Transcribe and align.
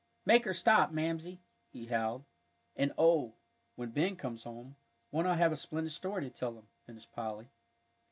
"Make 0.25 0.45
her 0.45 0.53
stop, 0.55 0.89
Mamsie," 0.91 1.41
he 1.71 1.85
howled. 1.85 2.23
"And 2.75 2.91
oh, 2.97 3.35
when 3.75 3.91
Ben 3.91 4.15
comes 4.15 4.41
home, 4.45 4.75
won't 5.11 5.27
I 5.27 5.35
have 5.35 5.51
a 5.51 5.55
splendid 5.55 5.91
story 5.91 6.23
to 6.23 6.31
tell 6.31 6.57
him!" 6.57 6.67
finished 6.87 7.11
Polly. 7.13 7.51